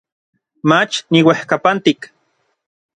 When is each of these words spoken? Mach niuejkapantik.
Mach 0.69 0.95
niuejkapantik. 1.11 1.99